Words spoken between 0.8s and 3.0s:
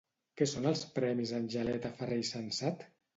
Premis Angeleta Ferrer i Sensat?